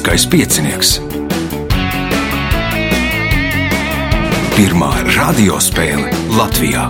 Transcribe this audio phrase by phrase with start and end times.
[0.00, 0.90] Lieliskais piecinieks.
[4.56, 6.08] Pirmā radiospēle
[6.38, 6.86] Latvijā.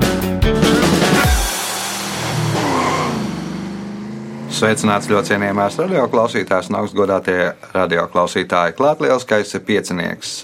[4.55, 8.79] Sveicināts ļoti cienījamās radioklausītājas un augstgadātie radioklausītāji.
[8.79, 10.37] Klāt lielskais piecinieks.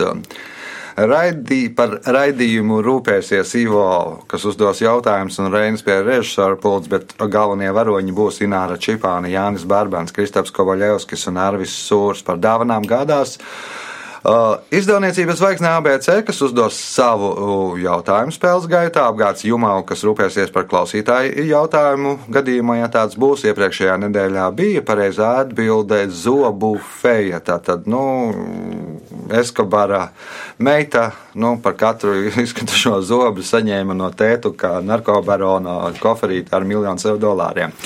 [0.96, 3.82] Raidī, par raidījumu rūpēsies Ivo,
[4.32, 9.66] kas uzdos jautājumus, un Reinis pie režisora pults, bet galvenie varoņi būs Ināra Čipāna, Jānis
[9.68, 13.36] Barbans, Kristaps Kovaļevskis un Arvis Sūrs par dāvanām gādās.
[14.26, 20.50] Uh, izdevniecības zvaigznē ABC, kas uzdos savu uh, jautājumu spēles gaitā, apgāds Jumau, kas rūpēsies
[20.50, 23.44] par klausītāju jautājumu gadījumā, ja tāds būs.
[23.46, 27.38] Iepriekšējā nedēļā bija pareizā atbilde zobu feja.
[27.38, 28.02] Tātad, nu,
[29.30, 30.08] Eskobara
[30.58, 32.16] meita nu, par katru
[32.46, 37.78] izskatušo zobu saņēma no tētu, kā narkobarona koferīti ar miljonus eiro dolāriem.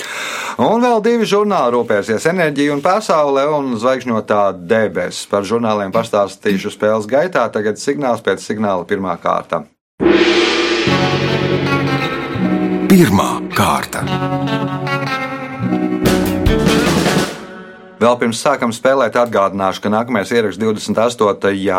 [0.61, 5.25] Un vēl divi žurnāli rūpēsies- enerģija un pasaule un zvaigžņotā debesis.
[5.25, 7.47] Par žurnāliem pastāstīšu spēles gaitā.
[7.49, 9.65] Tagad signāls pēc signāla pirmā kārta.
[12.91, 14.05] Pirmā kārta.
[18.01, 21.73] Vēl pirms sākam spēlēt, atgādināšu, ka nākamais ieraksts 28.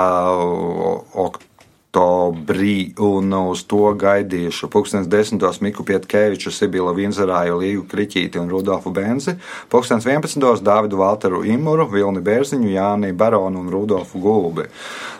[1.15, 1.52] oktobrī
[1.93, 8.91] oktobrī, un uz to gaidījuši Pūkstens desmitos Miku Pietkeviču, Sibila Vinzerāju, Līgu Kriķīti un Rudolfu
[8.91, 9.35] Benzi,
[9.69, 10.63] Pūkstens 11.
[10.65, 14.65] Dāvidu Valteru Imuru, Vilni Bērziņu, Jāni Baronu un Rudolfu Gulbi.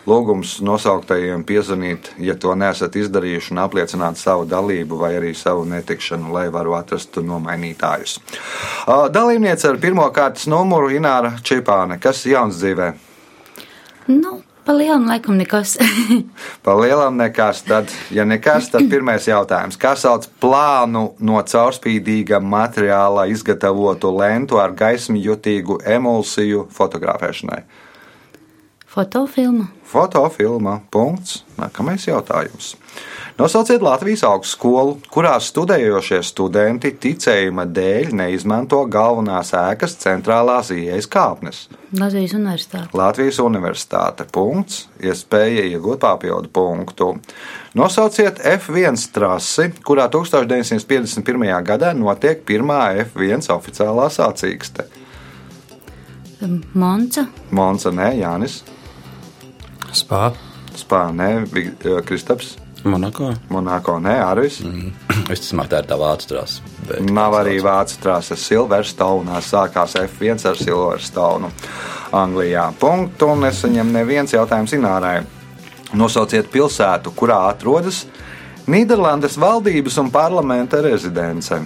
[0.07, 6.33] Lūgums nosauktajiem piezvanīt, ja to nesat izdarījuši, un apliecināt savu dalību vai arī savu netikšanu,
[6.33, 8.17] lai varu atrast nomainītājus.
[9.13, 11.99] Dalībniece ar pirmo kārtas numuru Ināra Čipāne.
[12.01, 12.89] Kas jauns dzīvē?
[14.09, 15.77] Nu, Pa lielam laikam nekas.
[16.63, 17.63] pa lielam nekas.
[17.67, 19.75] Tad, ja nekas, tad pirmais jautājums.
[19.79, 27.63] Kā sauc plānu no caurspīdīga materiāla izgatavotu lentu ar gaismu jutīgu emulsiju fotografēšanai?
[28.93, 29.65] Fotofilma.
[29.83, 30.79] Fotofilma.
[30.91, 31.45] Punkts.
[31.57, 32.75] Nākamais jautājums.
[33.39, 41.63] Nosauciet Latvijas augstskolu, kurā studējošie studenti ticējuma dēļ neizmanto galvenās ēkas centrālās ieejas kāpnes.
[41.97, 42.93] Latvijas Universitāte.
[42.93, 44.27] Latvijas Universitāte.
[44.29, 44.83] Punkts.
[45.01, 47.09] Iespēja iegūt papildu punktu.
[47.73, 51.49] Nosauciet F1 trasi, kurā 1951.
[51.65, 54.85] gadā notiek pirmā F1 oficiālā sacīkste.
[56.77, 57.25] Monca.
[57.49, 58.61] Monca, nē, Jānis.
[59.93, 60.31] Spā.
[60.77, 61.29] Spā, nē,
[62.07, 62.57] Kristaps.
[62.83, 63.29] Monako.
[63.49, 64.59] Monako, nē, Arvis.
[64.65, 64.91] Mm.
[65.31, 66.73] Es domāju, tā ir tā vācu trāsa.
[67.07, 68.35] Nav arī vācu trāsa.
[68.35, 71.51] Silverstoneā sākās F1 ar Silverstone
[72.13, 72.65] Anglijā.
[72.79, 75.21] Punktu un nesaņem neviens jautājums Inārai.
[75.95, 78.03] Nosauciet pilsētu, kurā atrodas
[78.67, 81.57] Nīderlandes valdības un parlamenta rezidence.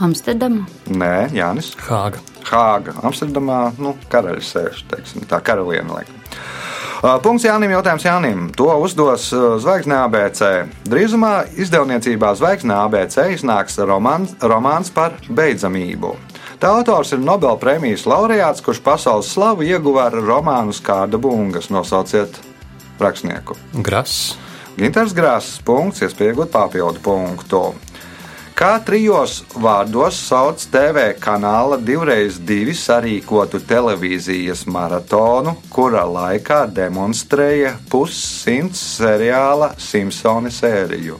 [0.00, 0.64] Amsterdama?
[0.92, 1.72] Nē, Jānis.
[1.88, 2.20] Hāga.
[2.46, 2.94] Hāga.
[3.06, 6.22] Amsterdamā, nu, karaļs sēž, teiksim, tā karaliene, laikam.
[7.22, 7.70] Punkts Jānim.
[7.74, 8.46] Jautājums Jānim.
[8.56, 9.28] To uzdos
[9.62, 10.40] Zvaigznē ABC.
[10.88, 16.14] Drīzumā izdevniecībā Zvaigznē ABC iznāks romāns, romāns par beidzamību.
[16.56, 21.68] Tā autors ir Nobelpremijas laureāts, kurš pasaules slavu ieguva ar romānu Skārda bungas.
[21.68, 22.40] Nosauciet
[22.98, 23.58] rakstnieku.
[23.84, 24.32] Grass.
[24.76, 25.60] Ginters Grāss.
[25.64, 27.62] Punkts, iespējot papildu punktu.
[28.56, 38.80] Kā trijos vārdos sauc TV kanāla divreiz divi sarīkotu televīzijas maratonu, kura laikā demonstrēja pussimts
[38.94, 41.18] seriāla Simpsoni sēriju?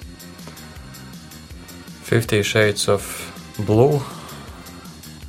[2.09, 3.05] Fifty Shades of
[3.69, 4.01] Blue.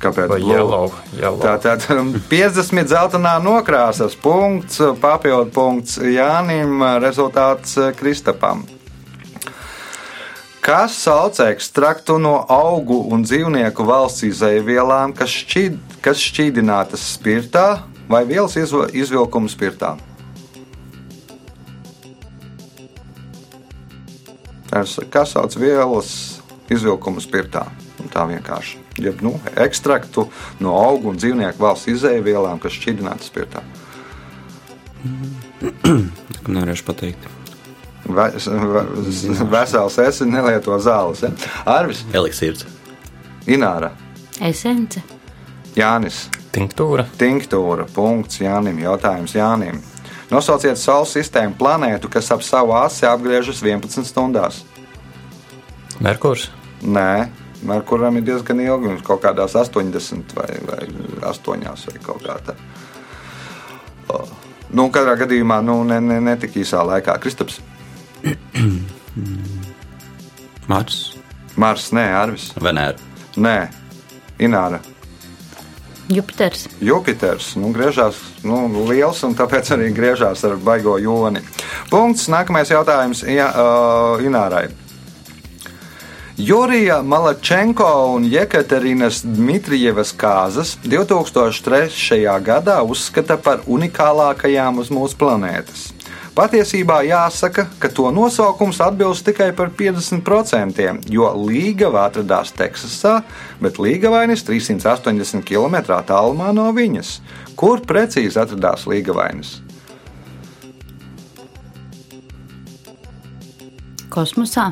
[0.00, 0.32] Kāpēc?
[0.40, 1.44] Yellow, yellow.
[1.44, 1.84] Tātad
[2.32, 8.64] 50 zeltainā nokrāsas, punkts, papildu punkts Jānim, rezultāts Kristapam.
[10.68, 18.20] Kas sauc ekstraktu no augu un dzīvnieku valsts izaivielām, kas, šķid, kas šķīdinātas spirtā vai
[18.28, 19.94] vielas izv- izvilkuma spirtā?
[24.68, 26.12] Kas sauc vielas
[26.68, 27.64] izvilkuma spirtā?
[27.96, 28.76] Nu, Tā vienkārši.
[29.00, 30.26] Jeb, nu, ekstraktu
[30.60, 33.64] no augu un dzīvnieku valsts izaivielām, kas šķidrinātas spirtā.
[36.44, 37.47] Nevarēšu pateikt.
[38.08, 41.22] Ve- ve- Vesels esi nelieto zāles.
[41.22, 41.30] Ja?
[41.66, 42.64] Arvis, Eliksīrs.
[43.48, 43.90] Ināra,
[44.40, 45.02] Esence.
[45.76, 47.04] Jānis, Tinktūra.
[47.20, 47.84] Tinktūra.
[47.94, 48.80] Punkts Jānim.
[48.82, 49.80] Jautājums Jānim.
[50.30, 54.62] Nosauciet Saules sistēmu planētu, kas ap savu asi apgriežas 11 stundās.
[56.00, 56.50] Merkurs.
[56.82, 57.28] Nē,
[57.66, 60.84] Merkuram ir diezgan ilgi, viņš kaut kādās 80 vai, vai
[61.32, 62.54] 8 vai kaut kā tā.
[64.08, 64.20] O,
[64.68, 67.14] Nu, katrā gadījumā nu, ne, ne, ne tik īsā laikā.
[67.22, 67.56] Kristaps,
[70.70, 71.00] Mars.
[71.58, 72.96] Mars, nē, Arvis, Venēra.
[73.36, 73.56] nē,
[74.38, 74.78] Ināra,
[76.08, 76.64] Jupiters.
[76.80, 78.16] Jupiters nu, griežās
[78.46, 81.42] nu, liels un tāpēc arī griežās ar baigo joni.
[81.92, 82.30] Punkts.
[82.32, 84.68] Nākamais jautājums ja, uh, Inārai.
[86.38, 92.22] Jurija Malačenko un Jekaterinas Dmitrijevas kāzas 2003.
[92.46, 95.88] gadā uzskata par unikālākajām uz mūsu planētas.
[96.38, 103.16] Patiesībā jāsaka, ka to nosaukums atbilst tikai par 50%, jo Līgava atradās Teksasā,
[103.58, 107.16] bet Līgavainis 380 km attālumā no viņas.
[107.58, 109.56] Kur precīzi atradās Līgavainis?
[114.14, 114.70] Kosmosā.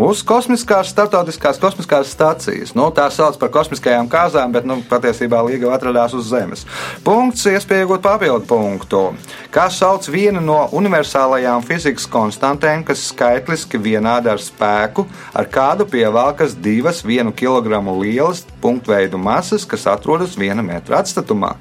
[0.00, 2.70] Uz kosmiskās, starptautiskās kosmiskās stācijas.
[2.72, 6.62] Nu, tā sauc par kosmiskajām kāzām, bet nu, patiesībā Līga atradās uz Zemes.
[7.04, 9.02] Punkts, iespēja iegūt papildu punktu.
[9.52, 15.04] Kā sauc vienu no universālajām fizikas konstantēm, kas skaitliski vienāda ar spēku,
[15.36, 21.58] ar kādu pievelkas divas vienu kilogramu lielas punktveidu masas, kas atrodas viena metra atstatumā?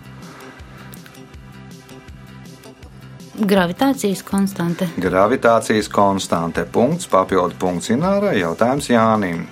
[3.40, 4.90] Gravitācijas konstante.
[5.00, 6.66] Gravitācijas konstante.
[6.68, 8.40] Punkts, papildu punkts Inārai.
[8.42, 9.46] Jautājums Jānim.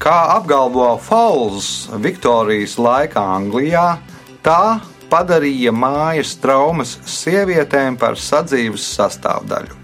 [0.00, 3.98] Kā apgalvo Falls Viktorijas laikā Anglijā,
[4.42, 4.80] tā
[5.12, 9.76] padarīja mājas traumas sievietēm par sadzīves sastāvdaļu.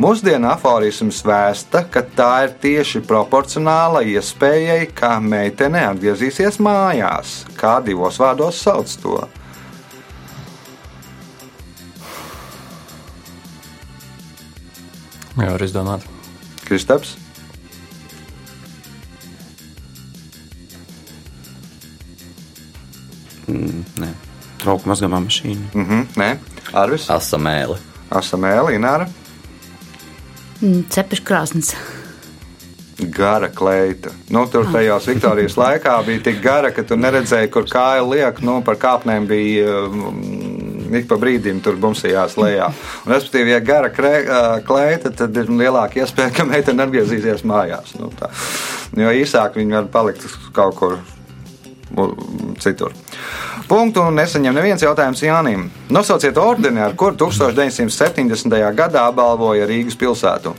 [0.00, 7.42] Mūsdienu aforisms vēsta, ka tā ir tieši proporcionāla iespējai, ka meitene atgriezīsies mājās.
[7.60, 9.18] Kā divos vārdos sauc to?
[15.40, 16.04] Jā, var izdomāt.
[16.66, 17.14] Kristaps?
[23.50, 24.10] Nē,
[24.60, 25.70] trauku mazgāmā mašīna.
[25.74, 26.28] Mhm, nē,
[26.76, 27.78] Arvis, Asamēli.
[28.10, 29.08] Asamēlī, Nāra.
[30.60, 31.72] Mm, Cepešs krāsnes.
[33.00, 34.12] Gara kleita.
[34.28, 38.42] Nu, tur tajās Viktorijas laikā bija tik gara, ka tu neredzēji, kur kāja liek.
[38.44, 40.18] Nu, par kāpnēm bija um,
[40.98, 42.70] ik pa brīdim tur bumsījās lejā.
[43.04, 43.90] Un, respektīvi, ja gara
[44.66, 47.94] kleita, tad ir lielāka iespēja, ka meitene atgriezīsies mājās.
[48.00, 48.32] Nu, tā.
[48.98, 50.26] jo īsāk viņi var palikt
[50.56, 50.98] kaut kur
[52.62, 52.94] citur.
[53.70, 55.68] Punktu nesaņem neviens jautājums Jānim.
[55.94, 58.58] Nosauciet ordeni, ar kuru 1970.
[58.74, 60.54] gadā apbalvoja Rīgas pilsētu.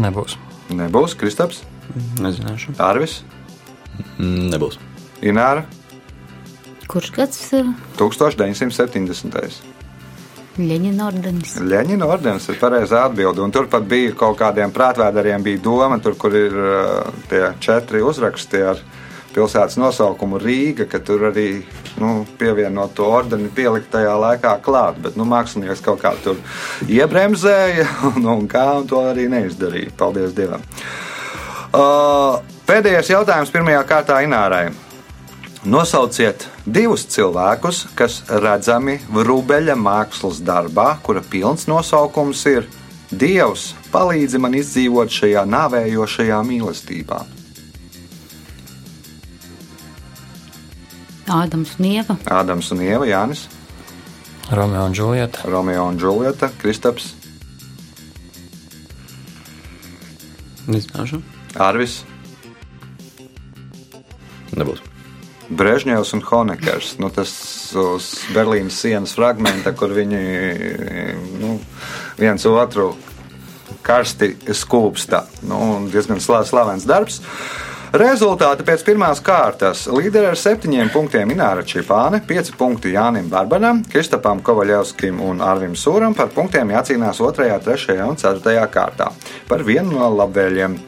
[0.00, 0.38] Nebūs.
[0.70, 1.64] Nebūs Kristaps,
[2.20, 2.76] Nezināšu.
[2.82, 3.20] Arvis,
[4.20, 4.78] Nebūs.
[5.24, 5.66] Ināra.
[6.90, 7.66] Kurš gads eh,
[7.98, 9.60] 1970.
[10.60, 11.52] Leņķina ordenis?
[11.62, 13.42] Leņķina ordenis ir pareizā atbilde.
[13.44, 18.02] Un tur pat bija kaut kādiem prātvēdariem, bija doma, tur, kur ir uh, tie četri
[18.04, 18.82] uzraksti ar
[19.30, 21.62] pilsētas nosaukumu Rīga, ka tur arī
[22.02, 24.98] nu, pievienot to ordeni pielikt tajā laikā klāt.
[25.04, 26.40] Bet nu, mākslinieks kaut kā tur
[26.90, 29.94] iebremzēja un, un kā un to arī neizdarīja.
[30.02, 30.66] Paldies Dievam!
[31.70, 34.72] Uh, pēdējais jautājums pirmajā kārtā Inārai.
[35.60, 42.66] Nosauciet divus cilvēkus, kas redzami Rūbeļa mākslas darbā, kura pilns nosaukums ir
[43.10, 47.22] Dievs, palīdzi man izdzīvot šajā nāvējošajā mīlestībā.
[51.30, 52.18] Ādams un Ieva.
[52.40, 53.46] Ādams un Ieva, Jānis,
[54.50, 55.46] Romeo un Džulieta.
[55.46, 57.12] Romeo un Džulieta, Kristaps,
[60.70, 61.20] Nezināšu.
[61.58, 62.02] Arvis,
[64.56, 64.82] Nebūs.
[65.50, 66.94] Brežņevs un Honekers.
[67.02, 67.30] Nu, tas
[67.78, 70.20] uz Berlīnas sienas fragmenta, kur viņi
[71.40, 71.56] nu,
[72.18, 72.92] viens otru
[73.86, 75.24] karsti skūpsta.
[75.50, 75.58] Nu,
[75.90, 77.18] diezgan slavens darbs.
[77.90, 79.88] Rezultāti pēc pirmās kārtas.
[79.90, 86.14] Līderi ar septiņiem punktiem Ināra Čipāne, pieci punkti Jānim Barbanam, Kristapam Kovaļevskim un Arvim Sūram.
[86.14, 89.10] Par punktiem jācīnās 2, 3 un 4 kārtā.
[89.50, 90.78] Par vienu no labvēliem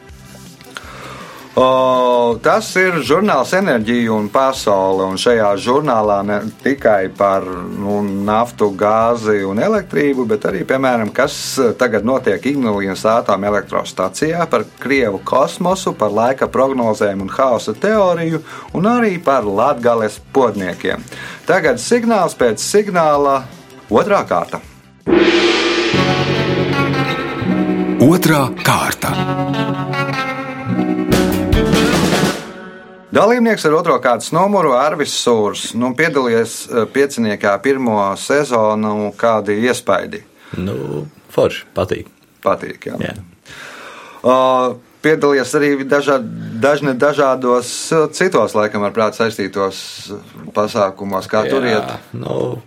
[1.53, 5.05] O, tas ir žurnāls Enerģija un pasaule.
[5.05, 11.35] Un šajā žurnālā ne tikai par nu, naftu, gāzi un elektrību, bet arī, piemēram, kas
[11.77, 18.41] tagad notiek Ignalijas atomelektrostacijā, par Krievu kosmosu, par laika prognozēm un haosa teoriju,
[18.73, 21.05] un arī par latgales podniekiem.
[21.45, 23.43] Tagad signāls pēc signāla
[23.93, 24.63] otrā kārta.
[28.03, 29.13] Otra kārta.
[33.13, 35.67] Dalībnieks ar otro kārtas numuru Arvis Sūrs.
[35.77, 40.23] Nu, piedalījies eh, pieciniekā pirmo sezonu, kādi iespaidi
[40.57, 42.09] Nu, forši, patīk.
[42.43, 42.87] patīk.
[42.89, 42.97] Jā.
[43.01, 43.13] Jā.
[44.23, 46.17] Uh, piedalījies arī dažā,
[46.63, 49.83] dažne dažādos eh, citos, laikam, ar prātu saistītos
[50.55, 51.93] pasākumos, kā tur iet.
[52.17, 52.63] Nu,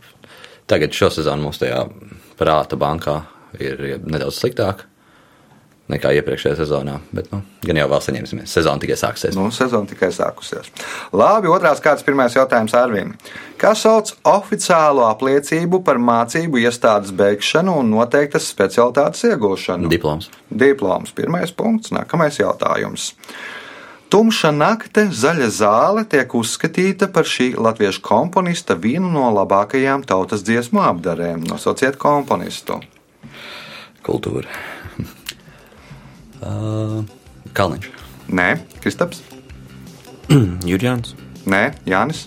[0.70, 1.88] tagad šo sezonu mums tajā
[2.38, 3.22] prāta bankā
[3.58, 4.86] ir nedaudz sliktāk.
[5.92, 6.96] Nekā iepriekšējā sezonā.
[7.14, 8.52] Bet, nu, gan jau vēl saņemsimies.
[8.52, 9.36] Sezona tikai sāksies.
[9.38, 10.70] Nu, sezona tikai sākusies.
[11.16, 13.12] Labi, otrās kārtas pirmais jautājums Arvim.
[13.60, 19.90] Kas sauc oficiālo apliecību par mācību iestādes beigšanu un noteiktas specialitātes iegūšanu?
[19.92, 20.30] Diploms.
[20.50, 21.14] Diploms.
[21.16, 21.94] Pirmais punkts.
[21.94, 23.12] Nākamais jautājums.
[24.06, 30.84] Tumša nakte, zaļa zāle tiek uzskatīta par šī latviešu komponista vienu no labākajām tautas dziesmu
[30.92, 31.42] apdarēm.
[31.50, 32.78] Nosauciet komponistu.
[34.06, 34.46] Kultūra.
[36.42, 37.00] Uh,
[37.56, 37.90] Kalniņš.
[38.36, 38.48] Nē,
[38.82, 39.22] Kristaps.
[40.70, 41.14] Jurjāns.
[41.46, 42.26] Nē, Jānis.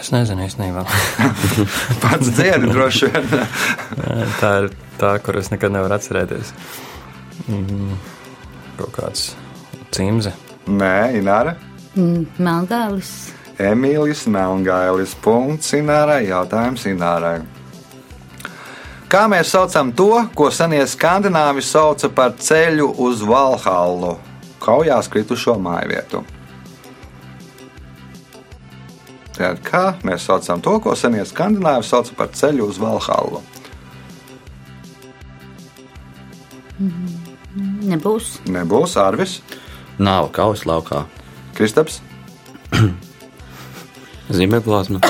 [0.00, 0.84] Es nezinu īstenībā.
[2.02, 3.26] Pats dziedi droši vien.
[4.40, 4.70] tā ir
[5.00, 6.54] tā, kur es nekad nevaru atcerēties.
[7.50, 7.98] Mm,
[8.78, 9.26] kaut kāds
[9.94, 10.32] cimze.
[10.70, 11.56] Nē, Ināra.
[11.96, 13.12] Mm, Melngālis.
[13.60, 15.14] Emīlijas Melngailis.
[15.24, 16.22] Punkts Inārai.
[16.30, 17.40] Jautājums Inārai.
[19.10, 24.12] Kā mēs saucam to, ko senie skandināvi sauca par ceļu uz Valhallu,
[24.62, 26.20] kaujās kritušo māju vietu?
[29.34, 33.40] Tātad, kā mēs saucam to, ko senie skandināvi sauca par ceļu uz Valhallu?
[37.90, 38.36] Nebūs.
[38.46, 39.40] Nebūs Arvis,
[39.98, 41.02] Nāva kaujas laukā.
[41.58, 41.98] Kristaps,
[44.38, 45.02] Zīmēplāsma.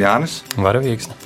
[0.00, 0.40] Jānis.
[0.56, 1.23] Varavīksne.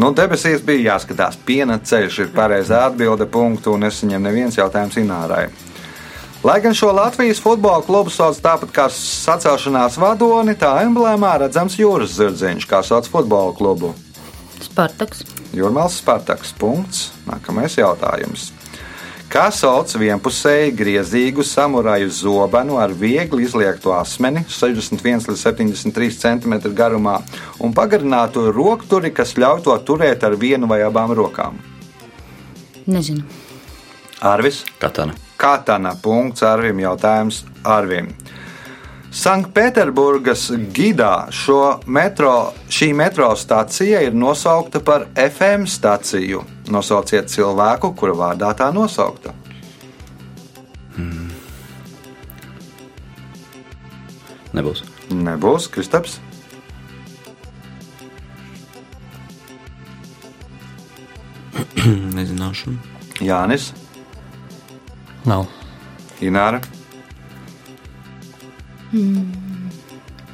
[0.00, 1.36] Nu, debesīs bija jāskatās.
[1.44, 5.48] Piena ceļš ir pareizā atbilde, punktu, un es saņemu neviens jautājums Inārai.
[6.40, 12.14] Lai gan šo Latvijas futbola klubu sauc tāpat kā sacelšanās vadoni, tā emblēmā redzams jūras
[12.16, 13.92] zirdziņš, kā sauc futbola klubu.
[14.64, 15.20] Spartaks.
[15.52, 16.54] Jūrmāls Spartaks.
[16.56, 17.10] Punkts.
[17.28, 18.54] Nākamais jautājums.
[19.30, 27.20] Kā sauc vienpusēji griezīgu samuraju zobenu ar viegli izliektu asmeni, 61 līdz 73 cm garumā,
[27.62, 31.62] un pagarinātu rokturi, kas ļauj to turēt ar vienu vai abām rokām?
[32.90, 33.22] Nezinu.
[34.18, 34.64] Arvis.
[34.82, 35.14] Katana.
[35.38, 35.94] Katana.
[36.02, 36.82] Punkts Arvim.
[36.82, 38.10] Jautājums Arvim.
[39.10, 46.44] Sanktpēterburgas gidā šo metro, šī metro stacija ir nosaukta par FM staciju.
[46.70, 49.34] Nosauciet cilvēku, kura vārdā tā nosaukta.
[54.54, 54.84] Nebūs.
[55.10, 56.20] Nebūs Kristaps.
[62.16, 62.74] Nezināšu.
[63.20, 63.72] Jānis,
[65.28, 65.46] Nav.
[66.24, 66.60] Ināra,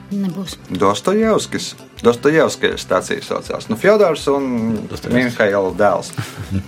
[0.07, 0.57] Nebūs.
[0.71, 1.75] Dostojevskis.
[2.05, 3.69] Dostojevskis stācija saucās.
[3.71, 4.77] Nu, Fjodors un.
[5.13, 6.13] Mihaila dēls.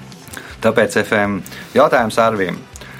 [0.64, 1.38] Tāpēc FM
[1.76, 2.58] jautājums Arvim.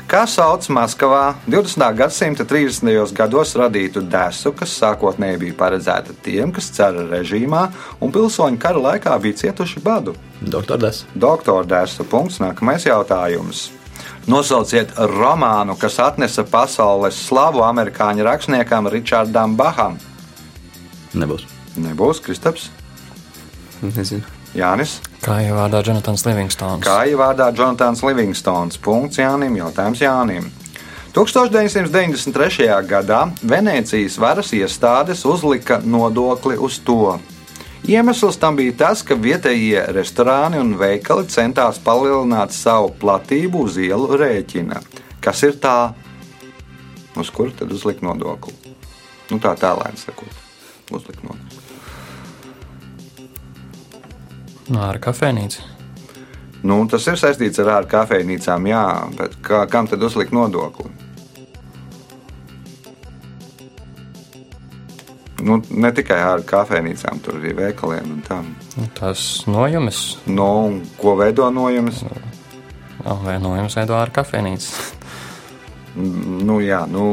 [0.08, 1.82] Kā sauc Maskavā 20.
[1.98, 3.12] gadsimta 30.
[3.12, 7.66] gados radītu desu, kas sākotnēji bija paredzēta tiem, kas cara režīmā
[8.00, 10.16] un pilsoņu kara laikā bija cietuši badu?
[10.40, 11.02] Doktor Des.
[11.12, 12.40] Doktora Dēsa punkts.
[12.40, 13.66] Nākamais jautājums.
[14.26, 19.96] Nosauciet romānu, kas atnesa pasaules slavu amerikāņu rakstniekam Richardam Baham.
[21.14, 21.46] Nebūs.
[21.78, 22.68] Nebūs Kristaps,
[23.82, 24.26] Nezinu.
[24.56, 24.98] Jānis.
[25.22, 26.84] Kā jau vārdā Jonatans Livingstons.
[26.86, 28.78] Kā jau vārdā Jonatans Livingstons.
[28.82, 29.58] Punkts Jānim.
[29.60, 30.48] Jautājums Jānim.
[31.14, 32.68] 1993.
[32.88, 37.18] gadā Venecijas varas iestādes uzlika nodokli uz to.
[37.86, 44.18] Iemesls tam bija tas, ka vietējie restorāni un veikali centās palielināt savu platību uz ielu
[44.18, 44.82] rēķina.
[45.24, 45.94] Kas ir tā?
[47.18, 48.54] Uz kuru tad uzlikt nodokli?
[49.30, 50.44] Nu, tā tālāk sakot,
[50.90, 51.64] uzlikt nodokli.
[54.68, 55.64] No, ar kafejnīcu.
[56.68, 60.90] Nu, tas ir saistīts ar ārā kafejnīcām, jā, bet kā, kam tad uzlikt nodokli?
[65.48, 68.50] Nu, ne tikai ar kafejnīcām, tur arī veikaliem un tam.
[68.76, 70.02] Nu, Tas nojumis.
[70.28, 72.02] Nu, un ko veido nojums?
[73.06, 74.96] Oh, vai nojums veido ar kafejnīcu.
[75.98, 77.04] Nu, jā, nu,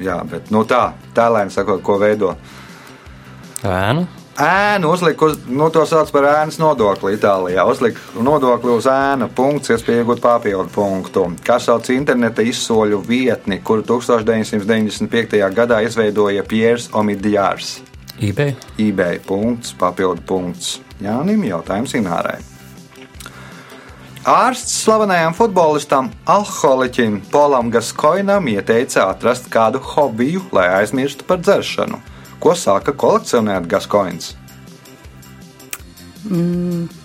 [0.00, 2.36] jā, bet nu, tā, tēlēni sakot, ko veido.
[3.66, 4.06] Ēnu.
[4.36, 7.62] Ēnu uzlika, uz, nu, to sauc par ēnas nodokli Itālijā.
[7.64, 11.22] Uzlika nodokli uz ēnu punktu, iespēja iegūt papildu punktu.
[11.46, 15.40] Kā sauc interneta izsoļu vietni, kuru 1995.
[15.56, 17.78] gadā izveidoja Piers Omidyārs.
[18.20, 18.52] eBay.
[18.78, 20.80] eBay punkts, papildu punkts.
[21.00, 22.36] Jānim jautājums Inārai.
[24.26, 32.00] Ārsts slavenajam futbolistam, alkoholiķim Polam Gaskoinam ieteica atrast kādu hobiju, lai aizmirstu par dzeršanu.
[32.40, 34.34] Ko sāka kolekcionēt Gaskoins?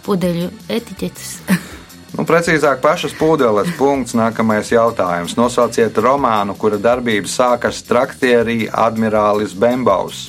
[0.05, 1.35] Pudeļu etiķetes.
[2.11, 4.11] Nu, precīzāk, pašas pūdeles punkts.
[4.19, 5.37] Nākamais jautājums.
[5.39, 10.25] Nosauciet romānu, kura darbība sākas traktierī Admirālis Bembaus.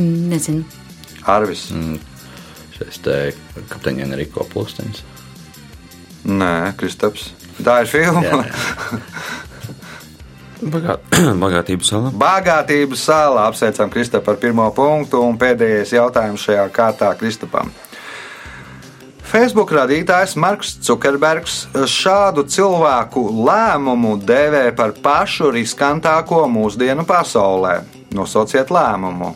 [0.00, 0.64] Nezinu.
[1.28, 1.66] Arvis.
[2.76, 3.18] Šis te
[3.68, 5.04] kapteiņa Enrico Plūstenis.
[6.24, 7.30] Nē, Kristaps.
[7.60, 8.24] Tā ir filma.
[8.24, 9.02] Jā, jā.
[10.60, 10.96] Bagā...
[11.44, 12.12] Bagātības sala.
[12.16, 17.72] Bagātības sāla apsveicam Kristapu par pirmo punktu un pēdējais jautājums šajā kārtā Kristapam.
[19.26, 27.80] Facebook radītājs Marks Zukerbergs šādu cilvēku lēmumu dēvē par pašu riskantāko mūsdienu pasaulē.
[28.14, 29.34] Nosauciet lēmumu.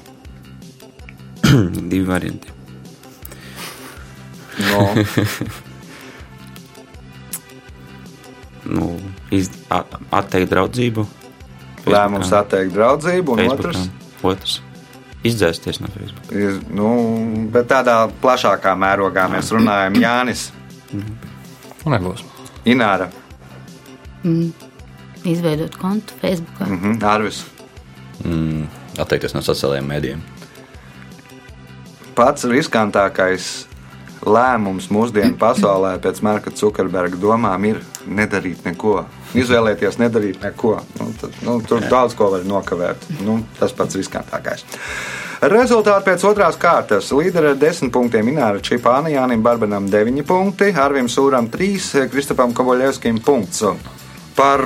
[1.90, 2.56] Divi varianti.
[4.60, 4.86] No,
[8.70, 9.00] Nu,
[9.30, 9.50] iz...
[9.70, 9.84] a-
[10.20, 11.06] atteikt draudzību.
[11.86, 12.40] lēmums Facebookā.
[12.44, 13.68] atteikt draudzību, un Facebookā.
[13.70, 13.88] otrs
[14.22, 14.58] Otrs.
[15.24, 16.30] Izdzēsties no Facebook.
[16.32, 16.88] ir, nu,
[17.52, 20.46] bet tādā plašākā mērogā mēs runājam Jānis,
[21.84, 22.22] Nebūs.
[22.68, 23.06] Ināra,
[25.24, 26.60] Izveidot kontu Facebook.
[26.68, 27.42] mhm, Arvis.
[28.24, 28.66] Mm,
[29.00, 30.22] atteikties no sociālajiem mēdījiem.
[32.16, 33.46] Pats riskantākais
[34.24, 39.04] lēmums mūsdienu pasaulē pēc Marka Zukerberga domām ir nedarīt neko.
[39.38, 40.76] Izvēlēties nedarīt neko.
[40.98, 43.06] Nu, tad, nu, tur daudz ko var nokavēt.
[43.22, 44.66] Nu, tas pats riskantākais.
[45.50, 47.12] Rezultāti pēc otrās kārtas.
[47.16, 53.22] Līderi ar 10 punktiem Ināra Čipāna, Jānim Barbanam 9 punkti, Arvim Sūram 3, Kristapam Kovoļevskim
[53.24, 53.64] punkts.
[54.40, 54.62] Par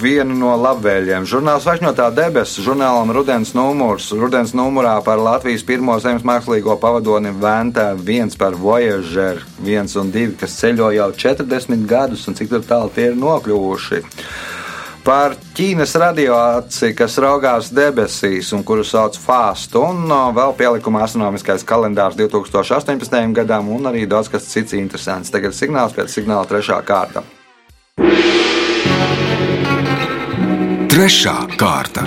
[0.00, 1.26] vienu no labvēliem.
[1.28, 4.06] Žurnāls Vašņotā debesis, žurnālam Rudens numurs.
[4.16, 10.32] Rudens numurā par Latvijas pirmo zemes mākslīgo pavadoni Venta, viens par Voyager, viens un divi,
[10.40, 14.00] kas ceļo jau 40 gadus, un cik tālu tie ir nokļuvuši.
[15.04, 21.68] Par Ķīnas radioaci, kas raugās debesīs un kuru sauc FAST, un uh, vēl pielikumā astronomiskais
[21.68, 23.20] kalendārs 2018.
[23.36, 25.28] gadam, un arī daudz kas cits interesants.
[25.36, 27.28] Tagad signāls pēc signāla trešā kārta.
[30.98, 32.02] Trešā kārta.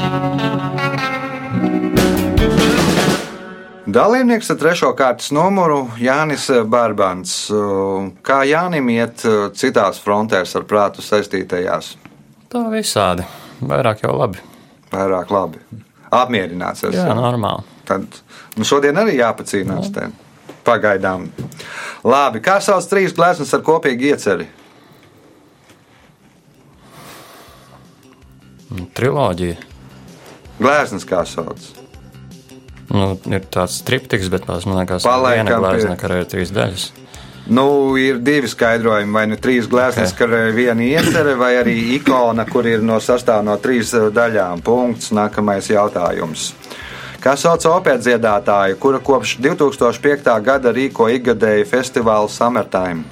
[3.87, 7.37] Dalībnieks ar trešo kārtas numuru Jānis Bārbans.
[8.27, 11.93] Kā Jānim iet uh, citās frontēs ar prātu saistītajās?
[12.51, 13.23] Tā visādi.
[13.63, 14.43] Vairāk jau labi.
[14.91, 15.63] Vairāk labi.
[16.11, 16.99] Apmierināts esmu.
[16.99, 17.63] Jā, normāli.
[17.87, 18.19] Tad
[18.59, 19.87] nu, šodien arī jāpacīnās.
[20.67, 21.29] Pagaidām.
[22.03, 24.51] Labi, kā sauc trīs gleznas ar kopīgu ieceri?
[28.97, 29.59] Triloģija.
[30.61, 31.61] Gleznas kā sauc?
[32.91, 36.89] Nu, ir tāds triptiks, bet tās man liekas, Palaikam viena glāzē, kā ir trīs daļas.
[37.51, 39.13] Nu, ir divi skaidrojumi.
[39.13, 39.97] Vai nu trīs Ok.
[40.13, 40.27] okay.
[40.27, 44.61] ar vienu ieceri, vai arī ikona, kur ir no sastāv no trīs eh, daļām.
[44.61, 45.11] Punkts.
[45.11, 46.53] Nākamais jautājums.
[47.21, 50.41] Kā sauc operas dziedātāju, kura kopš 2005.
[50.41, 53.03] gada rīko ikgadēju festivālu Summertime?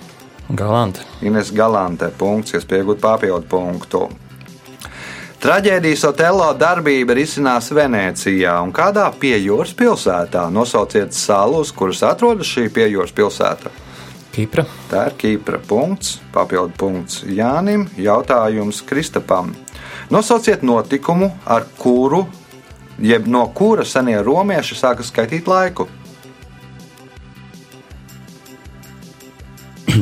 [0.49, 1.05] Galanti.
[1.21, 2.09] Ines Galante.
[2.17, 4.07] Punkts, kas pieaugot papildu punktu.
[5.39, 10.41] Traģēdijas Otello darbība risinās Venecijā un kādā piejūras pilsētā.
[10.51, 13.71] Nosauciet salu, uz kuras atrodas šī piejūras pilsēta.
[14.35, 14.65] Kipra.
[14.91, 15.61] Tā ir Kipra.
[15.63, 17.87] Punkts, papildu punkts Jānim.
[17.95, 19.53] Jautājums Kristapam.
[20.11, 22.25] Nosauciet notikumu, ar kuru,
[22.99, 25.87] jeb no kura senie romieši sāka skaitīt laiku.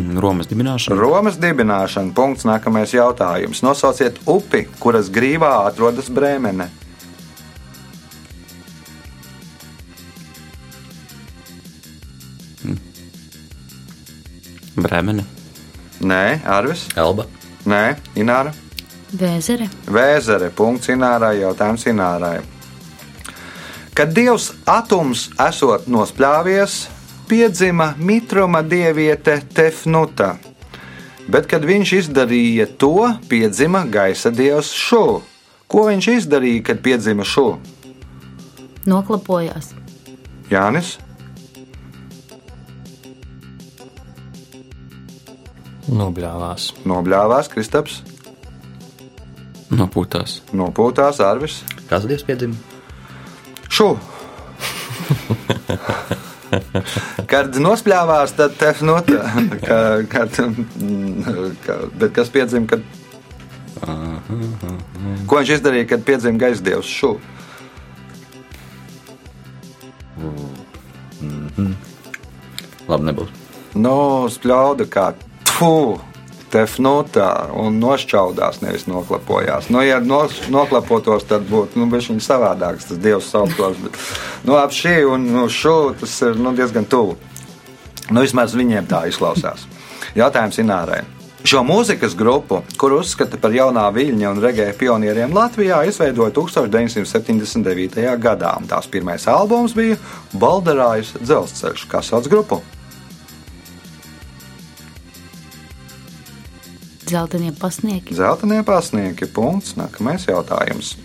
[0.24, 0.98] Romas dibināšana.
[1.00, 2.14] Romas dibināšana.
[2.18, 2.48] Punkts.
[2.48, 3.64] Nākamais jautājums.
[3.66, 6.70] Nosauciet upi, kuras grīvā atrodas Brēmene.
[14.78, 15.26] Bremene.
[16.06, 16.86] Nē, Arvis.
[16.96, 17.26] Elba.
[17.66, 18.54] Nē, Ināra.
[19.18, 19.66] Vēzere.
[19.90, 20.52] Vēzere.
[20.54, 21.40] Punkts Inārai.
[21.42, 22.38] Jautājums Inārai.
[23.98, 26.84] Kad dievs Atoms esot nospļāvies,
[27.28, 30.36] piedzima mitruma dieviete Tefnuta.
[31.28, 35.20] Bet, kad viņš izdarīja to, piedzima gaisa dievs Šu.
[35.68, 37.50] Ko viņš izdarīja, kad piedzima Šu?
[38.88, 39.74] Noklapojās.
[40.48, 40.96] Jānis.
[45.88, 46.72] Nobļāvās.
[46.88, 48.02] Nobļāvās Kristaps,
[49.72, 50.42] Nopūtās.
[50.56, 51.62] nopūtās Arvis.
[51.90, 52.56] Kas dievs piedzima?
[53.68, 53.98] Šu!
[57.32, 59.24] Kad nospļāvās, tad tefnota.
[59.64, 59.80] Ka,
[60.12, 60.38] kad,
[61.66, 62.86] ka, bet kas piedzima, kad.
[65.30, 66.90] Ko viņš izdarīja, kad piedzima gaisa dievs?
[66.90, 67.18] Šu!
[72.88, 73.34] Labi, nebūs.
[73.78, 73.98] Nu,
[74.34, 75.12] spļauda kā
[75.46, 76.00] tfu!
[76.52, 79.68] Tefnota un nošķaudās, nevis noklapojās.
[79.74, 82.88] Nu, ja nos, noklapotos, tad būtu nu, viņa savādāks.
[82.88, 83.76] Tas dievs sauktos.
[83.84, 84.00] Bet,
[84.48, 87.18] nu, ap šī un nu, šo tas ir nu, diezgan tuvu.
[88.08, 89.68] Nu, vismaz viņiem tā izklausās.
[90.16, 91.04] Jautājums Inārai.
[91.48, 98.02] Šo mūzikas grupu, kur uzskata par jaunā viļņa un regēja pionieriem Latvijā, izveidoja 1979.
[98.24, 98.56] gadā.
[98.68, 100.00] Tās pirmais albums bija
[100.34, 102.60] Balderājas dzelzceļš, kā sauc grupu.
[107.08, 108.16] Zeltenie pasnieki.
[108.16, 109.28] Zeltenie pasnieki.
[109.32, 109.78] Punkts.
[109.80, 110.96] Nākamais jautājums.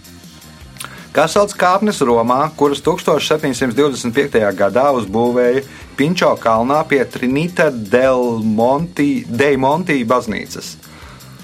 [1.13, 4.39] Kā sauc kāpnes Romā, kuras 1725.
[4.57, 5.61] gadā uzbūvēja
[5.97, 10.71] Pinčo kalnā pie Trinita del Monti, Dei Monti baznīcas?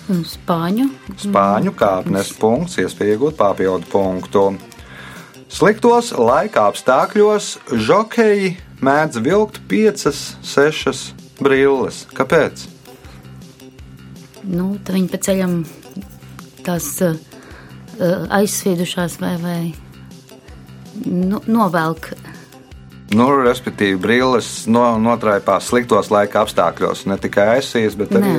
[0.08, 0.86] Spāņu.
[1.20, 4.46] Spāņu kāpnes punkts, iespēja iegūt papildu punktu.
[5.52, 10.08] Sliktos laika apstākļos žokeji mēdz vilkt 5,
[10.48, 11.04] 6
[11.44, 12.06] brilles.
[12.16, 12.77] Kāpēc?
[14.46, 15.60] Nu, viņi pa ceļam
[16.66, 17.18] tās uh,
[18.38, 19.60] aizsviedušās vai, vai
[21.06, 22.12] nu, novelk.
[23.08, 27.06] Nu, respektīvi, brilles no, notraipās sliktos laika apstākļos.
[27.08, 28.34] Ne tikai aizsīs, bet arī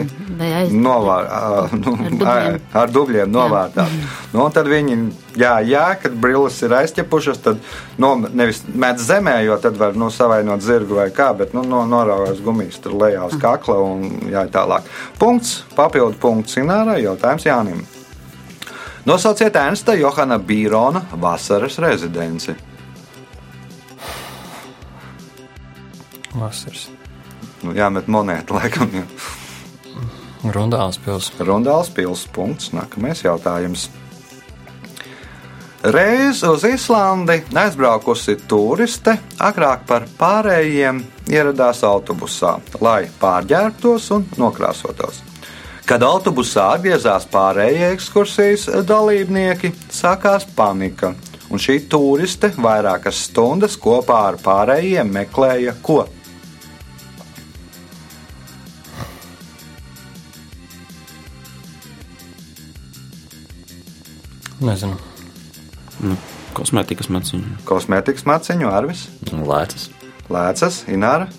[0.46, 2.28] aiz- novār, ā, nu, Ar dubļiem.
[2.30, 3.88] ar, ar dubļiem novārtā.
[4.30, 5.00] Nu, tad viņi,
[5.42, 7.58] jā, jā, kad brilles ir aizķepušas, tad
[7.98, 11.82] no, nevis met zemē, jo tad var nu, savainot zirgu vai kā, bet nu, no,
[11.90, 14.86] noraujas gumijas tur lejā uz kakla un jā, tālāk.
[15.18, 17.82] Punkts, papildu punkts Inārai, jautājums Jānim.
[19.10, 22.54] Nosauciet Ernsta Johana Bīrona vasaras rezidenci.
[26.36, 26.90] Vasaras.
[27.64, 28.92] Nu, jāmet monētu, laikam.
[28.94, 29.06] Jā.
[30.56, 31.32] Rundāls pils.
[31.40, 32.28] Rundāls pils.
[32.32, 32.72] Punkts.
[32.76, 33.90] Nākamais jautājums.
[35.80, 41.00] Reiz uz Islandi aizbraukusi turiste, agrāk par pārējiem
[41.32, 45.22] ieradās autobusā, lai pārģērbtos un nokrāsotos.
[45.88, 51.14] Kad autobusā atgriezās pārējie ekskursijas dalībnieki, sākās panika,
[51.48, 56.04] un šī turiste vairākas stundas kopā ar pārējiem meklēja ko.
[64.60, 65.00] Nezinu.
[66.04, 66.16] Nu,
[66.58, 67.60] kosmētikas maciņu.
[67.68, 69.90] Kosmētikas maciņu, Arvis, Lēcas.
[70.30, 71.30] Lēcas, Ināra,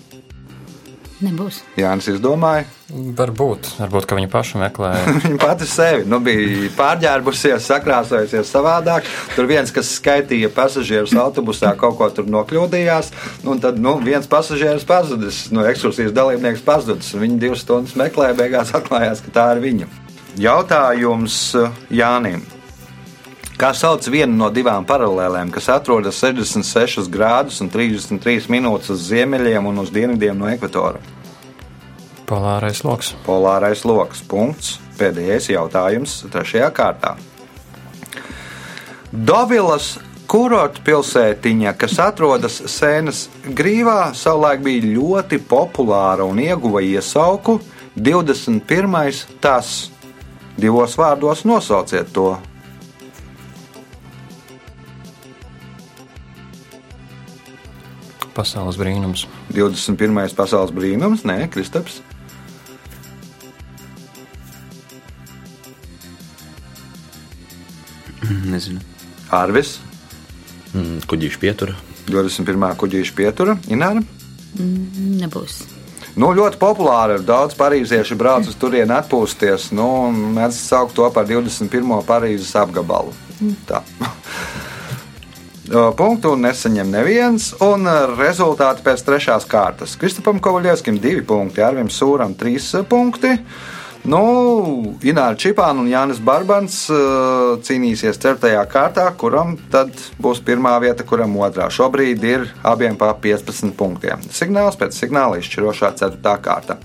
[1.21, 1.59] Nebūs.
[1.77, 2.63] Jānis izdomāja.
[2.89, 5.01] Varbūt, varbūt ka viņi paši meklēja.
[5.25, 9.05] Viņa pati sevi nu, bija pārģērbusies, sakrāsojusies savādāk.
[9.35, 13.11] Tur viens, kas skaitīja pasažierus autobusā, kaut ko tur nokļūdījās.
[13.43, 17.13] Nu, un tad nu, viens pasažieris pazudis, no ekskursijas dalībnieks pazudis.
[17.13, 19.91] un Viņi divas stundas meklēja, beigās atklājās, ka tā ir viņa.
[20.41, 22.41] Jautājums uh, Jānim.
[23.61, 29.67] Kā sauc vienu no divām paralēlēm, kas atrodas 66 grādus un 33 minūtes uz ziemeļiem
[29.69, 30.97] un uz dienvidiem no ekvatora?
[32.25, 33.11] Polārais lokus.
[33.27, 34.23] Polārais lokus.
[34.25, 34.79] Punkts.
[34.97, 37.13] Pēdējais jautājums trešajā kārtā.
[39.13, 39.93] Dovilas
[40.25, 47.59] kurorta pilsētiņa, kas atrodas Sēnes grīvā, savulaik bija ļoti populāra un ieguva iesauku
[47.93, 49.27] 21.
[49.37, 49.91] tas.
[50.57, 52.31] Divos vārdos nosauciet to.
[58.35, 59.25] Pasaules brīnums.
[59.51, 60.35] 21.
[60.37, 61.99] pasaules brīnums, nē, Kristaps.
[68.51, 68.79] Nezinu.
[69.31, 69.79] Arvis,
[70.71, 71.73] Mm, kuģīšu pietura.
[72.07, 72.75] 21.
[72.79, 74.01] kuģīša pietura, Ināra.
[74.55, 75.61] Nebūs.
[76.15, 77.25] Nu, ļoti populāri ir.
[77.27, 79.69] Daudz parīziešu brauc uz turieni atpūsties.
[79.75, 82.01] Nu, un mēs saucam to par 21.
[82.07, 83.13] Parīzes apgabalu.
[83.67, 83.81] Tā.
[85.71, 89.93] O, Punktu nesaņem neviens, un uh, rezultāti pēc trešās kārtas.
[89.99, 93.37] Kristupam Kovaļevskim divi punkti, Arvim Sūram trīs uh, punkti.
[94.11, 94.21] Nu,
[95.05, 101.37] Ināra Čipāna un Jānis Barbans uh, cīnīsies ceturtajā kārtā, kuram tad būs pirmā vieta, kuram
[101.39, 101.69] otrā.
[101.71, 104.25] Šobrīd ir abiem pa 15 punktiem.
[104.33, 106.81] Signāls pēc signāla izšķirošā ceturtā kārta.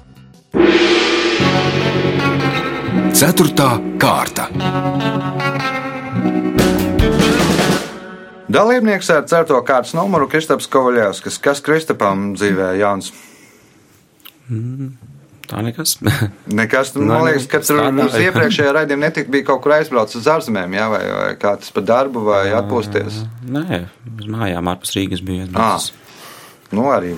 [3.16, 4.50] Ceturtā kārta.
[8.56, 11.40] Dalībnieks ar ceturto kārtas numuru Kristaps Kovaļevskis.
[11.44, 13.12] Kas Kristapam dzīvē Jānis?
[15.46, 15.96] Tā nekas.
[16.60, 20.18] Nekas, nu, man nu, liekas, ka tur uz iepriekšējā raidījuma netika bija kaut kur aizbraucis
[20.22, 23.20] uz ārzemēm, jā, vai, vai kā tas par darbu, vai atpūsties.
[23.54, 23.84] Nē,
[24.16, 25.46] uz mājām ārpus Rīgas bija.
[25.54, 25.78] Ah.
[26.74, 27.12] Nu, arī,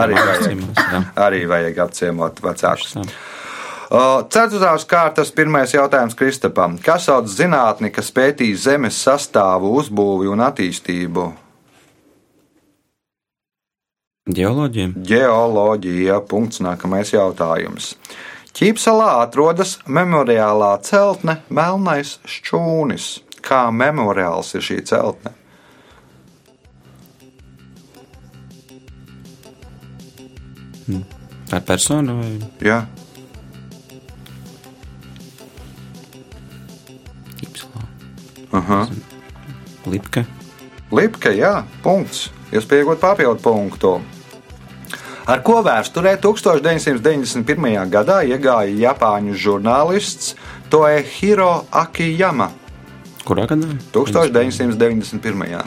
[0.00, 2.96] arī, vajag, arī vajag apciemot vecākus.
[3.94, 6.78] Ceturtās kārtas pirmais jautājums Kristapam.
[6.82, 11.26] Kas sauc zinātni, kas pētīs Zemes sastāvu, uzbūvi un attīstību?
[14.34, 14.94] Geoloģija.
[14.96, 16.16] Geoloģija.
[16.26, 16.62] Punkts.
[16.64, 17.92] Nākamais jautājums.
[18.54, 23.08] Ķīpselā atrodas memoriālā celtne Melnais šķūnis.
[23.44, 25.34] Kā memoriāls ir šī celtne?
[31.44, 32.30] Tā ir persona vai
[32.64, 33.03] Jā, ķīpselā?
[38.54, 38.80] Aha.
[39.90, 40.24] Lipka.
[40.94, 42.28] Lipke, jā, punkts.
[42.54, 43.94] Iespējams, papildu punktu.
[45.26, 47.88] Ar ko vēsturē 1991.
[47.90, 50.34] gadā iegāja Japāņu žurnālists
[50.70, 52.50] Toehiro Akiyama
[53.24, 53.70] Kurā gadā?
[53.94, 55.64] 1991.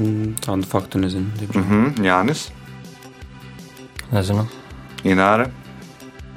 [0.00, 1.28] Mm, Tādu faktu nezinu.
[1.38, 1.60] diemžēl.
[1.60, 2.48] Mhm, Jānis,
[4.12, 4.46] Nezinu.
[5.04, 5.48] Ināra,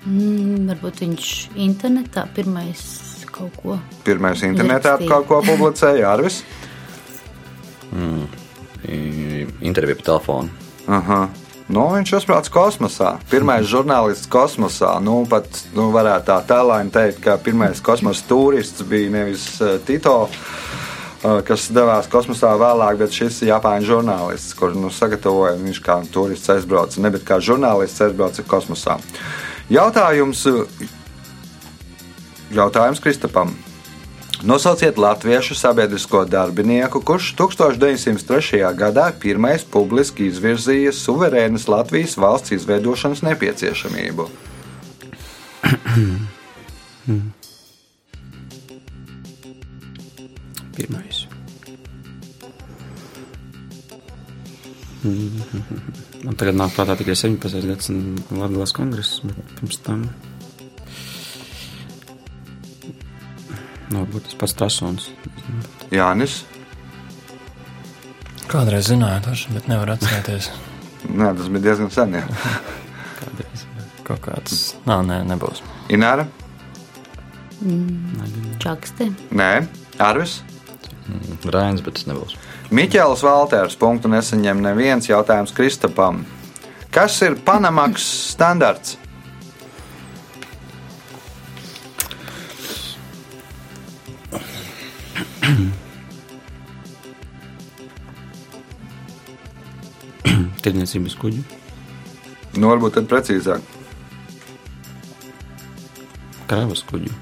[0.03, 3.77] Mm, varbūt viņš internetā pirmais kaut ko.
[4.03, 5.07] pirmais internetā Uzrakstīja.
[5.07, 6.41] kaut ko publicēja Arvis.
[8.85, 10.49] I- Intervija pa telefonu.
[10.87, 11.29] Aha.
[11.69, 13.17] Nu, viņš uzbrauc kosmosā.
[13.31, 15.01] Pirmais žurnālists kosmosā.
[15.01, 20.23] Nu, pat nu, varētu tā tēlāini teikt, ka pirmais kosmosa turists bija nevis uh, Tito,
[20.23, 20.29] uh,
[21.23, 27.01] kas devās kosmosā vēlāk, bet šis Japāņu žurnālists, kurš nu, sagatavoja viņš kā turists aizbrauca,
[27.03, 28.97] ne bet kā žurnālists aizbrauca kosmosā.
[29.71, 30.65] Jautājums, uh,
[32.51, 33.55] jautājums Kristapam.
[34.43, 38.59] Nosauciet latviešu sabiedrisko darbinieku, kurš 1903.
[38.75, 44.27] gadā pirmais publiski izvirzīja suverēnas Latvijas valsts izveidošanas nepieciešamību.
[50.75, 51.12] Pirmais.
[56.25, 57.63] Man tagad nāk prātā tikai 17.
[57.67, 60.05] gadsimta Latvijas kongress, bet pirms tam.
[63.93, 65.09] Varbūt tas pats Tasons.
[65.93, 66.41] Jānis.
[68.49, 70.49] Kādreiz zināju, taču, bet nevaru atcerēties.
[71.19, 72.15] Nē, tas bija diezgan sen.
[73.19, 73.67] Kādreiz.
[74.07, 74.63] Kaut kāds.
[74.87, 75.61] Nā, nē, nebūs.
[75.93, 76.25] Ināra?
[78.63, 79.11] Čakste.
[79.35, 79.51] Nē,
[80.03, 80.41] Arvis.
[81.43, 82.35] Rainis, bet tas nebūs.
[82.73, 83.75] Miķels Valters.
[83.77, 86.23] Punktu nesaņem neviens jautājums Kristapam.
[86.93, 88.95] Kas ir Panamaks standarts?
[100.63, 101.43] Tirdzniecības kuģi.
[102.57, 103.61] Nu, varbūt tad precīzāk.
[106.49, 107.13] Kravas kuģi.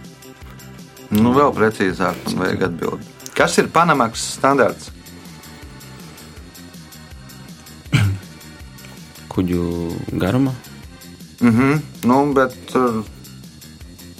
[1.19, 3.31] Nu, vēl precīzāk, man vajag atbildēt.
[3.35, 5.00] Kas ir Panamaks standarts?
[9.41, 10.51] Kuģu garuma.
[11.41, 12.99] Mhm, nu, bet uh,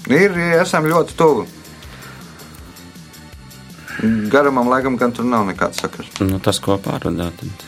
[0.09, 1.43] ir, ja esam ļoti tuvu.
[4.33, 6.09] Garumam, laikam, gan tur nav nekāds sakars.
[6.25, 7.67] Nu, tas, ko pārvadā, tad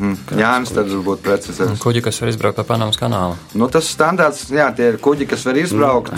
[0.00, 0.38] Mhm.
[0.40, 1.80] Jānis tad varbūt precizēs.
[1.82, 3.36] Kuģi, kas var izbraukt pa Panamas kanālu.
[3.52, 6.14] Nu, tas standārts, jā, tie ir kuģi, kas var izbraukt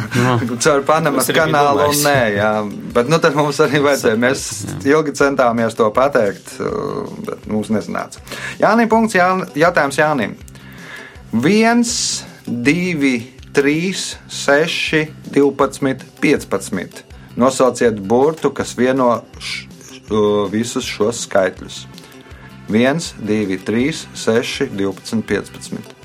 [0.64, 1.88] caur Panamas kanālu.
[1.90, 2.50] Un nē, jā,
[2.94, 4.20] bet nu, tad mums arī vajadzēja.
[4.22, 4.44] Mēs
[4.86, 6.54] ilgi centāmies to pateikt,
[7.26, 8.22] bet mums nesanāca.
[8.62, 10.38] Jānis, punkts, jā, jautājums Jānim.
[11.34, 11.82] 1,
[12.46, 13.12] 2,
[13.56, 17.02] 3, 6, 12, 15.
[17.36, 19.66] Nosauciet burtu, kas vieno š,
[20.08, 21.82] uh, visus šos skaitļus.
[22.68, 25.96] 1, 2, 3, 6, 12, 15.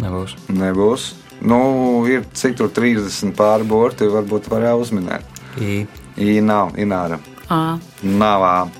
[0.00, 0.34] Nebūs.
[0.48, 1.06] Nebūs.
[1.40, 1.60] Nu,
[2.08, 5.40] ir cik tur 30 pārburti, varbūt varēja uzminēt.
[5.60, 5.84] I.
[6.20, 7.20] I nav, Ināra.
[7.48, 7.78] A.
[8.02, 8.72] Nav.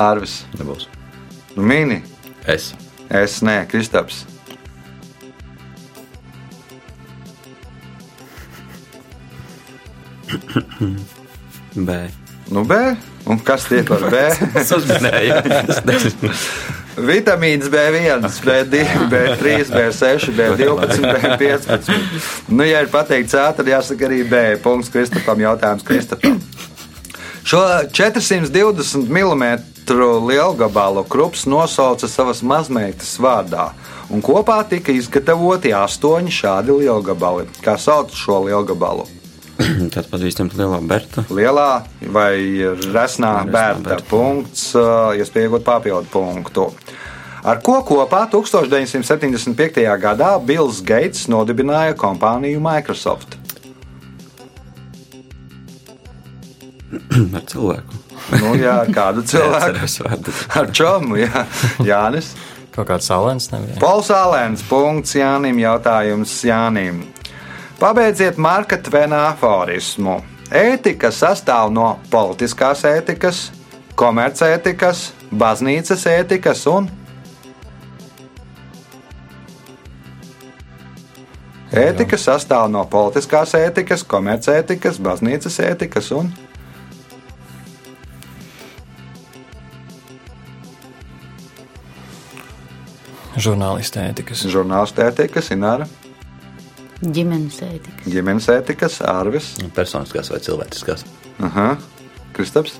[0.00, 0.42] Arvis.
[0.58, 0.88] Nebūs.
[1.56, 2.02] Nu, mini.
[2.46, 2.72] Es.
[3.12, 4.24] Es nē, Kristaps.
[11.74, 11.92] B.
[12.48, 12.74] Nu, B.
[13.28, 14.16] Un kas tie par B?
[14.60, 14.72] Es
[15.84, 16.32] nezinu.
[16.92, 18.80] Vitamīns B1, B2,
[19.12, 21.92] B3, B6, B12, B15.
[22.48, 24.42] Nu, ja ir pateikts A, tad jāsaka arī B.
[24.64, 26.40] Punkts Kristapam, jautājums Kristapam.
[27.44, 27.60] Šo
[27.92, 33.72] 420 mm lielgabalu krups nosauca savas mazmeitas vārdā,
[34.10, 37.48] un kopā tika izgatavoti astoņi šādi lielgabali.
[37.64, 39.08] Kā sauc šo lielgabalu?
[39.94, 41.24] Tad pazīstam lielā Berta.
[41.30, 41.82] Lielā
[42.14, 44.08] vai resnā Resnā bērta bērta.
[44.08, 44.72] punkts,
[45.18, 46.68] iespēja iegūt papildu punktu.
[47.42, 49.82] Ar ko kopā 1975.
[49.98, 53.34] gadā Bills Gates nodibināja kompāniju Microsoft?
[57.36, 58.11] Ar cilvēku.
[58.40, 60.34] Nu, jā, kādu cilvēku?
[60.58, 61.44] Ar čomu, jā.
[61.84, 62.32] Jānis.
[62.72, 63.76] Kaut kāds saulēns nebija.
[63.82, 67.02] Pols Alēns, punkts Jānim, jautājums Jānim.
[67.80, 70.22] Pabeidziet Marka Tvena aforismu.
[70.52, 73.46] Ētika sastāv no politiskās ētikas,
[73.98, 76.88] komercētikas, baznīcas ētikas un
[81.72, 86.28] Ētika sastāv no politiskās ētikas, komercētikas, baznīcas ētikas un
[93.42, 94.44] Žurnālisti ētikas.
[94.52, 95.88] Žurnālisti ētikas, Ināra,
[97.02, 101.02] ģimenes ētika, ģimenes ētikas, Ārvis, Personiskās vai cilvēciskās.
[101.42, 101.72] Aha.
[102.36, 102.78] Kristaps,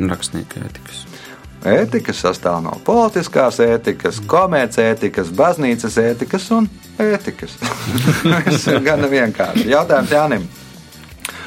[0.00, 1.04] Rakstnieka ētikas.
[1.68, 7.58] ētikas sastāv no politiskās ētikas, komercētikas, baznīcas ētikas un ētikas.
[8.46, 9.68] Tas ir gan vienkārši.
[9.70, 10.48] Jautājums Jānim.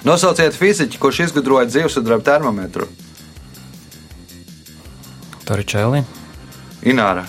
[0.05, 2.87] Nosauciet fiziķi, kurš izgudroja dzīvesudraba termometru.
[5.47, 6.03] Toričēlī.
[6.87, 7.23] Ināra,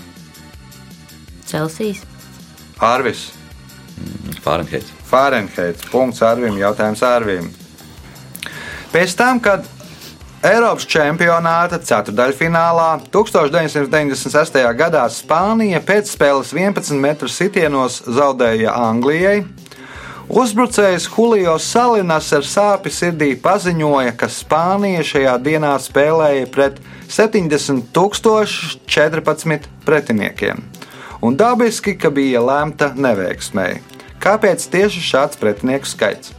[1.46, 2.03] Celsijas,
[2.83, 3.29] Ārvis,
[4.42, 4.90] Fahrenheits.
[5.09, 5.87] Fahrenheits.
[5.90, 7.50] Punkts Arvim, jautājums Arvim.
[8.92, 9.66] Pēc tam, kad
[10.44, 14.59] Eiropas čempionāta ceturdaļfinālā 1996.
[14.77, 19.38] gadā Spānija pēcspēles 11 metru sitienos zaudēja Anglijai,
[20.29, 30.57] uzbrucējs Julio Salinas ar sāpju sirdī paziņoja, ka Spānija šajā dienā spēlēja pret 70,014 pretiniekiem,
[31.23, 33.81] un dabiski, ka bija lemta neveiksmēji.
[34.25, 36.33] Kāpēc tieši šāds pretinieku skaits?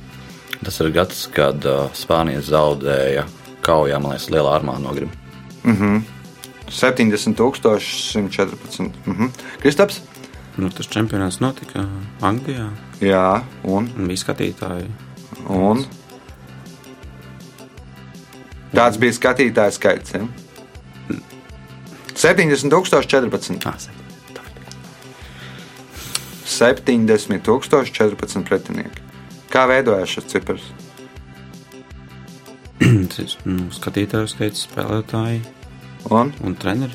[0.65, 3.24] Tas ir gads, kad uh, Spānija zaudēja
[3.65, 5.13] kaujā, man liekas, lielā armā nogriba.
[6.69, 8.91] 70,114.
[9.06, 9.26] Mhm.
[9.62, 10.02] Kristaps?
[10.58, 11.86] Nu, tas čempionāts notika
[12.24, 12.69] Anglijā.
[13.03, 14.89] Jā, un, un Bija skatītāji.
[15.51, 15.84] un.
[18.75, 20.15] Tāds bija skatītājs skaits.
[20.15, 20.23] Ja?
[22.15, 23.67] 70,014.
[23.67, 23.77] Ah,
[26.55, 29.03] 70,014 pretinieki.
[29.51, 30.65] Kā veidojās šis cipars?
[33.15, 35.41] Tas, nu, skatītāju skaits, spēlētāji
[36.13, 36.93] Un, un treneri.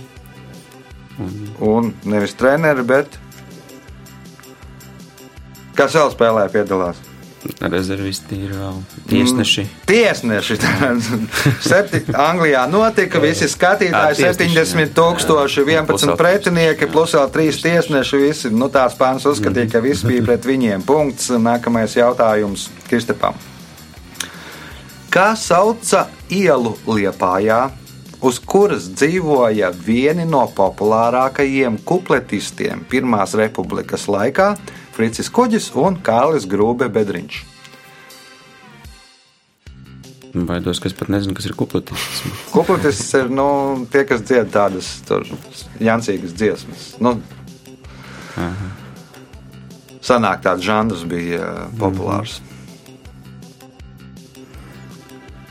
[1.18, 1.32] Un
[1.66, 3.18] un nevis treneri, bet.
[5.80, 7.00] Kas vēl spēlē piedalās?
[7.60, 9.64] rezervisti ir vēl tiesneši.
[9.88, 10.56] Tiesneši.
[11.64, 18.20] Septi, Anglijā notika, visi skatītāji, Jā, tiesneši, 70 tūkstoši, 11 pretinieki, plus vēl 3 tiesneši.
[18.20, 20.84] Visi, nu, tās pāns uzskatīja, ka viss bija pret viņiem.
[20.86, 21.30] Punkts.
[21.40, 23.38] Nākamais jautājums Kristapam.
[25.10, 27.62] Kā sauca ielu Liepājā,
[28.22, 34.52] uz kuras dzīvoja vieni no populārākajiem kupletistiem Pirmās republikas laikā-
[34.96, 37.40] Fricis Kuģis un Kārlis Grūbe Bedriņš?
[40.30, 42.22] Baidos, ka es pat nezinu, kas ir kupletists.
[42.54, 43.46] Kupletists ir nu,
[43.90, 44.92] tie, kas dzied tādas
[45.82, 46.92] jancīgas dziesmas.
[47.02, 47.16] Nu,
[50.00, 52.38] Sanāk, tāds žanrs bija uh, populārs.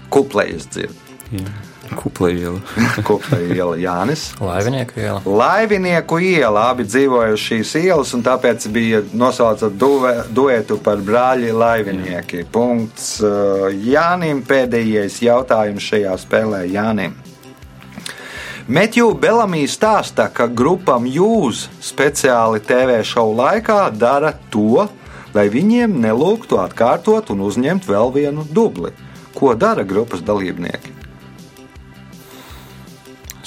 [0.10, 0.96] Kuplējas dzied.
[1.30, 1.69] Kuplējiela.
[1.98, 4.30] Kuplēja iela Jānis.
[4.44, 5.22] Laivinieku iela.
[5.26, 12.46] Laivinieku iela abi dzīvoja uz šīs ielas, un tāpēc bija nosaucta duetu par brāļi laivinieki.
[12.52, 14.44] Punkts uh, Jānim.
[14.50, 17.18] Pēdējais jautājums šajā spēlē Jānim.
[18.70, 24.86] Metju Belamī stāsta, ka grupam Jūs speciāli TV šovu laikā dara to,
[25.34, 28.94] lai viņiem nelūgtu atkārtot un uzņemt vēl vienu dubli.
[29.34, 30.99] Ko dara grupas dalībnieki?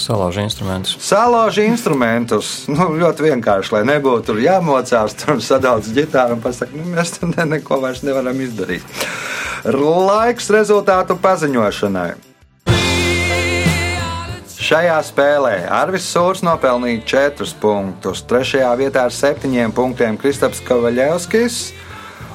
[0.02, 0.96] Salauž instrumentus.
[0.98, 2.50] Salauž instrumentus.
[2.72, 7.30] Nu, ļoti vienkārši, lai nebūtu tur jāmocās, tur sadalīt ģitāru un pasakāt, nu, mēs tam
[7.36, 8.82] ne, neko vairs nevaram izdarīt.
[9.62, 12.10] Laiks rezultātu paziņošanai.
[14.62, 17.02] Šajā spēlē Arvis Sūrs nopelnīja
[17.36, 18.62] 4 punktus, 3.
[18.78, 21.56] vietā ar 7 punktiem Kristaps Kavaļevskis,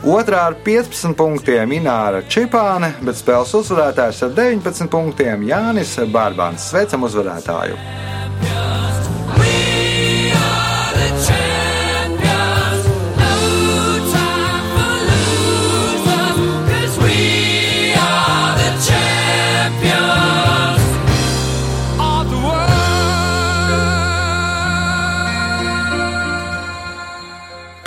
[0.04, 0.36] 2.
[0.38, 6.70] ar 15 punktiem Ināra Čipāne, bet spēles uzvarētājs ar 19 punktiem Jānis Bārbāns.
[6.70, 7.80] Sveicam uzvarētāju!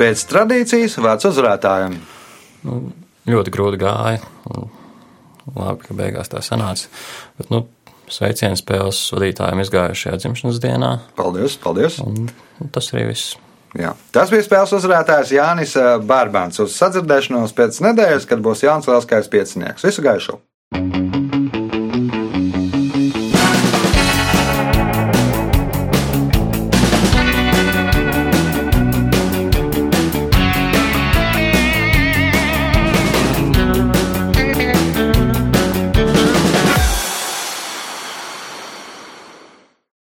[0.01, 1.98] Pēc tradīcijas vārds uzvarētājiem.
[2.64, 2.78] Nu,
[3.28, 4.22] ļoti grūti gāja.
[4.48, 4.70] un
[5.57, 6.88] Labi, ka beigās tā sanāca.
[7.36, 7.64] Bet, nu,
[8.11, 10.90] sveiciens spēles vadītājiem izgājušajā dzimšanas dienā.
[11.18, 11.59] Paldies!
[11.61, 12.01] paldies.
[12.05, 12.28] Un,
[12.61, 13.36] un tas arī viss.
[13.78, 13.92] Jā.
[14.14, 15.76] Tas bija spēles uzvarētājs Jānis
[16.09, 16.59] Bārbāns.
[16.64, 19.86] Uz sadzirdēšanos pēc nedēļas, kad būs Jānis Lielskais piecinieks.
[19.86, 20.40] Visu gaišu!